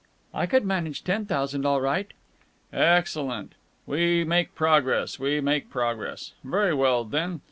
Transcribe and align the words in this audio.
"I 0.33 0.47
could 0.47 0.65
manage 0.65 1.03
ten 1.03 1.27
thousand 1.27 1.63
all 1.63 1.79
right." 1.79 2.11
"Excellent. 2.73 3.53
We 3.85 4.23
make 4.23 4.55
progress, 4.55 5.19
we 5.19 5.41
make 5.41 5.69
progress. 5.69 6.33
Very 6.43 6.73
well, 6.73 7.03
then. 7.03 7.39